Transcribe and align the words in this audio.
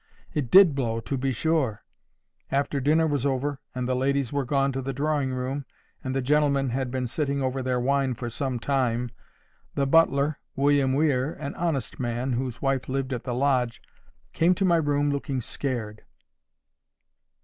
It 0.33 0.49
did 0.49 0.73
blow, 0.73 0.99
to 1.01 1.15
be 1.15 1.31
sure! 1.31 1.83
After 2.51 2.79
dinner 2.79 3.05
was 3.05 3.23
over 3.23 3.61
and 3.75 3.87
the 3.87 3.93
ladies 3.95 4.33
were 4.33 4.45
gone 4.45 4.71
to 4.71 4.81
the 4.81 4.93
drawing 4.93 5.31
room, 5.31 5.63
and 6.03 6.15
the 6.15 6.23
gentlemen 6.23 6.71
had 6.71 6.89
been 6.89 7.05
sitting 7.05 7.39
over 7.39 7.61
their 7.61 7.79
wine 7.79 8.15
for 8.15 8.27
some 8.27 8.57
time, 8.57 9.11
the 9.75 9.85
butler, 9.85 10.39
William 10.55 10.95
Weir—an 10.95 11.53
honest 11.53 11.99
man, 11.99 12.33
whose 12.33 12.63
wife 12.63 12.89
lived 12.89 13.13
at 13.13 13.25
the 13.25 13.35
lodge—came 13.35 14.55
to 14.55 14.65
my 14.65 14.77
room 14.77 15.11
looking 15.11 15.39
scared. 15.39 16.01